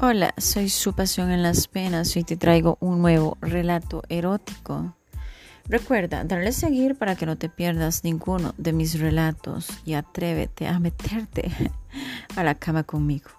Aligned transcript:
Hola, 0.00 0.32
soy 0.38 0.68
su 0.68 0.92
pasión 0.92 1.32
en 1.32 1.42
las 1.42 1.66
penas 1.66 2.16
y 2.16 2.22
te 2.22 2.36
traigo 2.36 2.78
un 2.78 3.02
nuevo 3.02 3.36
relato 3.40 4.04
erótico. 4.08 4.94
Recuerda 5.64 6.22
darle 6.22 6.52
seguir 6.52 6.94
para 6.94 7.16
que 7.16 7.26
no 7.26 7.36
te 7.36 7.48
pierdas 7.48 8.04
ninguno 8.04 8.54
de 8.58 8.72
mis 8.72 9.00
relatos 9.00 9.68
y 9.84 9.94
atrévete 9.94 10.68
a 10.68 10.78
meterte 10.78 11.50
a 12.36 12.44
la 12.44 12.54
cama 12.54 12.84
conmigo. 12.84 13.30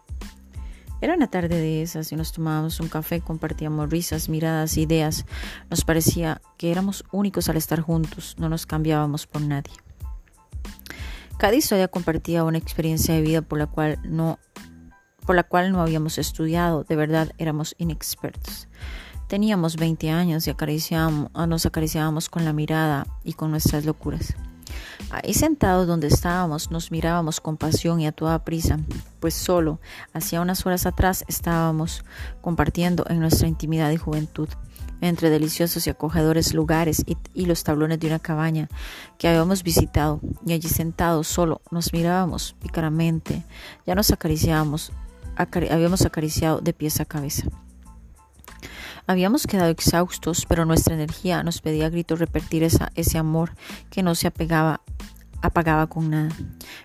Era 0.99 1.13
una 1.13 1.29
tarde 1.29 1.55
de 1.55 1.81
esas 1.81 2.11
y 2.11 2.17
nos 2.17 2.33
tomábamos 2.33 2.81
un 2.81 2.89
café, 2.89 3.21
compartíamos 3.21 3.89
risas, 3.89 4.27
miradas, 4.27 4.75
ideas. 4.75 5.25
Nos 5.69 5.85
parecía 5.85 6.41
que 6.57 6.73
éramos 6.73 7.05
únicos 7.13 7.47
al 7.47 7.55
estar 7.55 7.79
juntos, 7.79 8.35
no 8.37 8.49
nos 8.49 8.65
cambiábamos 8.65 9.27
por 9.27 9.41
nadie. 9.43 9.71
Cada 11.39 11.55
historia 11.55 11.87
compartía 11.87 12.43
una 12.43 12.57
experiencia 12.57 13.15
de 13.15 13.21
vida 13.21 13.41
por 13.41 13.59
la 13.59 13.67
cual 13.67 13.97
no 14.03 14.39
por 15.29 15.35
la 15.35 15.43
cual 15.43 15.71
no 15.71 15.79
habíamos 15.79 16.17
estudiado, 16.17 16.83
de 16.85 16.95
verdad 16.95 17.33
éramos 17.37 17.75
inexpertos. 17.77 18.67
Teníamos 19.27 19.75
20 19.75 20.09
años 20.09 20.47
y 20.47 20.49
acariciábamos, 20.49 21.29
ah, 21.35 21.45
nos 21.45 21.67
acariciábamos 21.67 22.29
con 22.29 22.45
la 22.45 22.51
mirada 22.51 23.05
y 23.23 23.33
con 23.33 23.51
nuestras 23.51 23.85
locuras. 23.85 24.33
Ahí 25.11 25.35
sentados 25.35 25.85
donde 25.85 26.07
estábamos 26.07 26.71
nos 26.71 26.89
mirábamos 26.89 27.41
con 27.41 27.57
pasión 27.57 27.99
y 27.99 28.07
a 28.07 28.11
toda 28.11 28.43
prisa, 28.43 28.79
pues 29.19 29.35
solo 29.35 29.79
hacía 30.13 30.41
unas 30.41 30.65
horas 30.65 30.87
atrás 30.87 31.23
estábamos 31.27 32.03
compartiendo 32.41 33.05
en 33.07 33.19
nuestra 33.19 33.47
intimidad 33.47 33.91
y 33.91 33.97
juventud 33.97 34.49
entre 34.99 35.29
deliciosos 35.29 35.85
y 35.85 35.91
acogedores 35.91 36.55
lugares 36.55 37.03
y, 37.05 37.17
y, 37.35 37.45
los 37.45 37.63
tablones 37.63 37.99
de 37.99 38.07
una 38.07 38.17
cabaña 38.17 38.67
que 39.19 39.27
habíamos 39.27 39.61
visitado, 39.61 40.21
y 40.43 40.53
allí 40.53 40.67
sentados 40.67 41.27
solo 41.27 41.61
nos 41.69 41.93
mirábamos 41.93 42.55
pícaramente, 42.59 43.45
ya 43.85 43.93
nos 43.93 44.11
acariciábamos 44.11 44.91
habíamos 45.39 46.05
acariciado 46.05 46.61
de 46.61 46.73
pies 46.73 46.99
a 46.99 47.05
cabeza. 47.05 47.47
Habíamos 49.07 49.47
quedado 49.47 49.71
exhaustos, 49.71 50.45
pero 50.47 50.65
nuestra 50.65 50.93
energía 50.93 51.41
nos 51.41 51.61
pedía 51.61 51.87
a 51.87 51.89
gritos 51.89 52.19
repetir 52.19 52.61
esa, 52.61 52.91
ese 52.93 53.17
amor 53.17 53.55
que 53.89 54.03
no 54.03 54.13
se 54.13 54.27
apegaba, 54.27 54.81
apagaba 55.41 55.87
con 55.87 56.11
nada. 56.11 56.29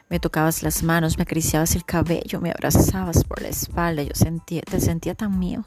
Me 0.08 0.20
tocabas 0.20 0.62
las 0.62 0.82
manos, 0.82 1.18
me 1.18 1.24
acariciabas 1.24 1.74
el 1.74 1.84
cabello, 1.84 2.40
me 2.40 2.50
abrazabas 2.50 3.24
por 3.24 3.42
la 3.42 3.48
espalda. 3.48 4.02
Yo 4.02 4.14
sentía, 4.14 4.62
te 4.62 4.80
sentía 4.80 5.14
tan 5.14 5.38
mío, 5.38 5.66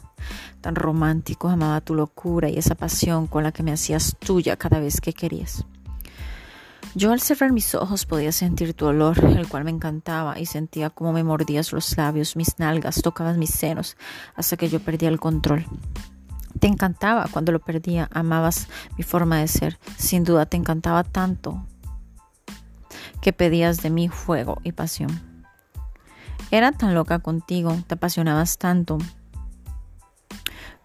tan 0.62 0.74
romántico, 0.74 1.48
amaba 1.48 1.80
tu 1.82 1.94
locura 1.94 2.50
y 2.50 2.58
esa 2.58 2.74
pasión 2.74 3.28
con 3.28 3.44
la 3.44 3.52
que 3.52 3.62
me 3.62 3.72
hacías 3.72 4.16
tuya 4.18 4.58
cada 4.58 4.80
vez 4.80 5.00
que 5.00 5.14
querías. 5.14 5.64
Yo 6.98 7.12
al 7.12 7.22
cerrar 7.22 7.52
mis 7.52 7.76
ojos 7.76 8.08
podía 8.08 8.32
sentir 8.32 8.74
tu 8.74 8.88
olor, 8.88 9.24
el 9.24 9.48
cual 9.48 9.64
me 9.64 9.70
encantaba, 9.70 10.40
y 10.40 10.48
sentía 10.48 10.90
como 10.90 11.14
me 11.14 11.24
mordías 11.24 11.72
los 11.72 11.96
labios, 11.96 12.36
mis 12.36 12.58
nalgas, 12.58 13.04
tocabas 13.04 13.38
mis 13.38 13.52
senos, 13.52 13.96
hasta 14.36 14.58
que 14.58 14.68
yo 14.68 14.80
perdía 14.80 15.10
el 15.10 15.20
control. 15.20 15.64
Te 16.60 16.66
encantaba 16.66 17.28
cuando 17.32 17.52
lo 17.52 17.60
perdía, 17.60 18.10
amabas 18.12 18.68
mi 18.98 19.04
forma 19.04 19.38
de 19.38 19.48
ser, 19.48 19.78
sin 19.96 20.24
duda 20.24 20.48
te 20.48 20.58
encantaba 20.58 21.04
tanto 21.04 21.64
que 23.22 23.32
pedías 23.32 23.84
de 23.84 23.92
mí 23.92 24.10
fuego 24.10 24.58
y 24.64 24.72
pasión. 24.72 25.22
Era 26.50 26.72
tan 26.72 26.96
loca 26.96 27.20
contigo, 27.20 27.78
te 27.86 27.94
apasionabas 27.94 28.58
tanto. 28.58 28.98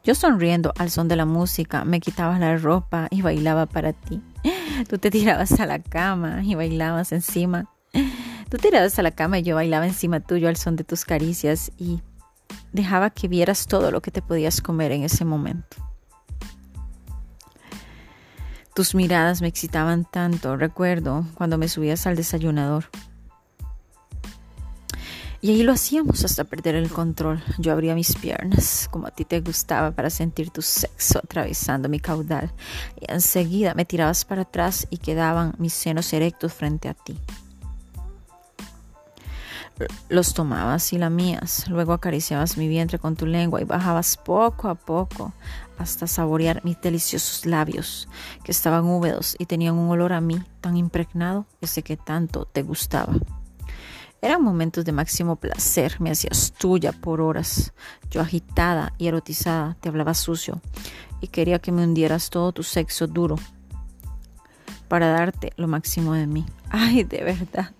Yo 0.04 0.14
sonriendo 0.14 0.74
al 0.76 0.90
son 0.90 1.08
de 1.08 1.16
la 1.16 1.24
música, 1.24 1.86
me 1.86 2.00
quitaba 2.00 2.38
la 2.38 2.58
ropa 2.58 3.08
y 3.10 3.22
bailaba 3.22 3.64
para 3.64 3.94
ti. 3.94 4.20
Tú 4.88 4.98
te 4.98 5.10
tirabas 5.10 5.58
a 5.60 5.66
la 5.66 5.78
cama 5.78 6.42
y 6.42 6.54
bailabas 6.54 7.12
encima. 7.12 7.70
Tú 8.48 8.58
tirabas 8.58 8.98
a 8.98 9.02
la 9.02 9.10
cama 9.10 9.38
y 9.38 9.42
yo 9.42 9.54
bailaba 9.54 9.86
encima 9.86 10.20
tuyo 10.20 10.48
al 10.48 10.56
son 10.56 10.76
de 10.76 10.84
tus 10.84 11.04
caricias 11.04 11.72
y 11.78 12.00
dejaba 12.72 13.10
que 13.10 13.28
vieras 13.28 13.66
todo 13.66 13.90
lo 13.90 14.02
que 14.02 14.10
te 14.10 14.22
podías 14.22 14.60
comer 14.60 14.92
en 14.92 15.02
ese 15.04 15.24
momento. 15.24 15.76
Tus 18.74 18.94
miradas 18.94 19.42
me 19.42 19.48
excitaban 19.48 20.04
tanto, 20.04 20.56
recuerdo 20.56 21.26
cuando 21.34 21.58
me 21.58 21.68
subías 21.68 22.06
al 22.06 22.16
desayunador. 22.16 22.86
Y 25.44 25.50
ahí 25.50 25.64
lo 25.64 25.72
hacíamos 25.72 26.24
hasta 26.24 26.44
perder 26.44 26.76
el 26.76 26.88
control. 26.88 27.42
Yo 27.58 27.72
abría 27.72 27.96
mis 27.96 28.14
piernas, 28.14 28.88
como 28.92 29.08
a 29.08 29.10
ti 29.10 29.24
te 29.24 29.40
gustaba, 29.40 29.90
para 29.90 30.08
sentir 30.08 30.50
tu 30.50 30.62
sexo 30.62 31.18
atravesando 31.18 31.88
mi 31.88 31.98
caudal. 31.98 32.52
Y 33.00 33.12
enseguida 33.12 33.74
me 33.74 33.84
tirabas 33.84 34.24
para 34.24 34.42
atrás 34.42 34.86
y 34.88 34.98
quedaban 34.98 35.54
mis 35.58 35.72
senos 35.72 36.12
erectos 36.12 36.52
frente 36.54 36.88
a 36.88 36.94
ti. 36.94 37.18
Los 40.08 40.32
tomabas 40.32 40.92
y 40.92 40.98
lamías, 40.98 41.68
luego 41.68 41.92
acariciabas 41.92 42.56
mi 42.56 42.68
vientre 42.68 43.00
con 43.00 43.16
tu 43.16 43.26
lengua 43.26 43.60
y 43.60 43.64
bajabas 43.64 44.16
poco 44.16 44.68
a 44.68 44.76
poco 44.76 45.32
hasta 45.76 46.06
saborear 46.06 46.64
mis 46.64 46.80
deliciosos 46.80 47.46
labios, 47.46 48.08
que 48.44 48.52
estaban 48.52 48.84
húmedos 48.84 49.34
y 49.40 49.46
tenían 49.46 49.74
un 49.74 49.90
olor 49.90 50.12
a 50.12 50.20
mí 50.20 50.40
tan 50.60 50.76
impregnado, 50.76 51.46
ese 51.60 51.82
que 51.82 51.96
tanto 51.96 52.44
te 52.44 52.62
gustaba. 52.62 53.12
Eran 54.24 54.40
momentos 54.40 54.84
de 54.84 54.92
máximo 54.92 55.34
placer, 55.34 56.00
me 56.00 56.12
hacías 56.12 56.52
tuya 56.52 56.92
por 56.92 57.20
horas. 57.20 57.72
Yo 58.08 58.20
agitada 58.20 58.92
y 58.96 59.08
erotizada 59.08 59.76
te 59.80 59.88
hablaba 59.88 60.14
sucio 60.14 60.60
y 61.20 61.26
quería 61.26 61.58
que 61.58 61.72
me 61.72 61.82
hundieras 61.82 62.30
todo 62.30 62.52
tu 62.52 62.62
sexo 62.62 63.08
duro 63.08 63.34
para 64.86 65.08
darte 65.08 65.52
lo 65.56 65.66
máximo 65.66 66.12
de 66.12 66.28
mí. 66.28 66.46
Ay, 66.70 67.02
de 67.02 67.24
verdad. 67.24 67.72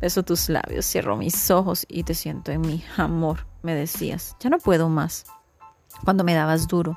Beso 0.00 0.22
tus 0.22 0.48
labios, 0.48 0.86
cierro 0.86 1.16
mis 1.16 1.50
ojos 1.50 1.84
y 1.88 2.04
te 2.04 2.14
siento 2.14 2.52
en 2.52 2.60
mi 2.60 2.84
amor, 2.96 3.44
me 3.62 3.74
decías. 3.74 4.36
Ya 4.38 4.50
no 4.50 4.58
puedo 4.58 4.88
más. 4.88 5.24
Cuando 6.04 6.22
me 6.22 6.34
dabas 6.34 6.68
duro, 6.68 6.94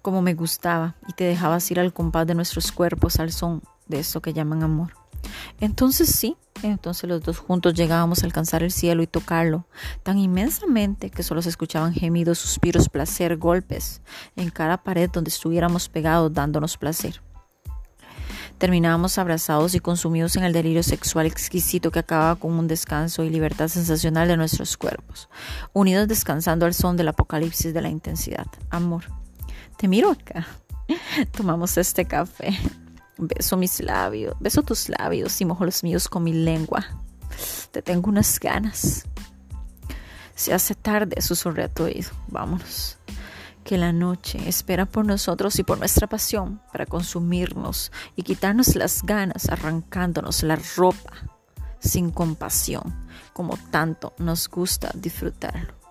como 0.00 0.22
me 0.22 0.32
gustaba, 0.32 0.94
y 1.06 1.12
te 1.12 1.24
dejabas 1.24 1.70
ir 1.70 1.80
al 1.80 1.92
compás 1.92 2.26
de 2.26 2.34
nuestros 2.34 2.72
cuerpos 2.72 3.20
al 3.20 3.30
son 3.30 3.62
de 3.88 3.98
eso 3.98 4.22
que 4.22 4.32
llaman 4.32 4.62
amor. 4.62 5.03
Entonces 5.60 6.10
sí, 6.10 6.36
entonces 6.62 7.08
los 7.08 7.22
dos 7.22 7.38
juntos 7.38 7.74
llegábamos 7.74 8.22
a 8.22 8.26
alcanzar 8.26 8.62
el 8.62 8.72
cielo 8.72 9.02
y 9.02 9.06
tocarlo 9.06 9.66
tan 10.02 10.18
inmensamente 10.18 11.10
que 11.10 11.22
solo 11.22 11.42
se 11.42 11.48
escuchaban 11.48 11.92
gemidos, 11.92 12.38
suspiros, 12.38 12.88
placer, 12.88 13.36
golpes 13.36 14.00
en 14.36 14.50
cada 14.50 14.78
pared 14.78 15.10
donde 15.10 15.30
estuviéramos 15.30 15.88
pegados 15.88 16.32
dándonos 16.32 16.76
placer. 16.76 17.20
Terminábamos 18.58 19.18
abrazados 19.18 19.74
y 19.74 19.80
consumidos 19.80 20.36
en 20.36 20.44
el 20.44 20.52
delirio 20.52 20.82
sexual 20.82 21.26
exquisito 21.26 21.90
que 21.90 21.98
acababa 21.98 22.36
con 22.36 22.52
un 22.52 22.68
descanso 22.68 23.24
y 23.24 23.30
libertad 23.30 23.68
sensacional 23.68 24.28
de 24.28 24.36
nuestros 24.36 24.76
cuerpos, 24.76 25.28
unidos 25.72 26.06
descansando 26.06 26.64
al 26.64 26.72
son 26.72 26.96
del 26.96 27.08
apocalipsis 27.08 27.74
de 27.74 27.82
la 27.82 27.88
intensidad. 27.88 28.46
Amor, 28.70 29.04
te 29.76 29.88
miro 29.88 30.12
acá. 30.12 30.46
Tomamos 31.36 31.76
este 31.76 32.04
café. 32.04 32.56
Beso 33.16 33.56
mis 33.56 33.80
labios, 33.80 34.34
beso 34.40 34.62
tus 34.62 34.88
labios 34.88 35.40
y 35.40 35.44
mojo 35.44 35.64
los 35.64 35.84
míos 35.84 36.08
con 36.08 36.24
mi 36.24 36.32
lengua. 36.32 36.84
Te 37.70 37.82
tengo 37.82 38.08
unas 38.10 38.40
ganas. 38.40 39.06
Se 40.34 40.52
hace 40.52 40.74
tarde, 40.74 41.20
susurré 41.20 41.64
a 41.64 41.68
tu 41.68 41.84
oído. 41.84 42.10
Vámonos. 42.28 42.98
Que 43.62 43.78
la 43.78 43.92
noche 43.92 44.48
espera 44.48 44.84
por 44.84 45.06
nosotros 45.06 45.58
y 45.58 45.62
por 45.62 45.78
nuestra 45.78 46.06
pasión 46.06 46.60
para 46.72 46.86
consumirnos 46.86 47.92
y 48.14 48.22
quitarnos 48.22 48.74
las 48.74 49.02
ganas 49.02 49.48
arrancándonos 49.48 50.42
la 50.42 50.58
ropa 50.76 51.12
sin 51.78 52.10
compasión, 52.10 52.94
como 53.32 53.56
tanto 53.70 54.14
nos 54.18 54.48
gusta 54.48 54.90
disfrutarlo. 54.94 55.83